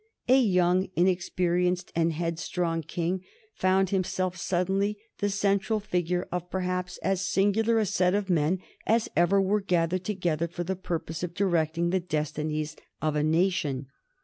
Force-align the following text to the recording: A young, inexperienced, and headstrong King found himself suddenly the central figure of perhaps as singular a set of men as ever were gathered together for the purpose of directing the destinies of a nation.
A 0.27 0.39
young, 0.41 0.89
inexperienced, 0.95 1.91
and 1.95 2.11
headstrong 2.13 2.81
King 2.81 3.23
found 3.53 3.91
himself 3.91 4.35
suddenly 4.35 4.97
the 5.19 5.29
central 5.29 5.79
figure 5.79 6.27
of 6.31 6.49
perhaps 6.49 6.97
as 7.03 7.21
singular 7.21 7.77
a 7.77 7.85
set 7.85 8.15
of 8.15 8.27
men 8.27 8.61
as 8.87 9.09
ever 9.15 9.39
were 9.39 9.61
gathered 9.61 10.03
together 10.03 10.47
for 10.47 10.63
the 10.63 10.75
purpose 10.75 11.21
of 11.21 11.35
directing 11.35 11.91
the 11.91 11.99
destinies 11.99 12.75
of 12.99 13.15
a 13.15 13.21
nation. 13.21 13.89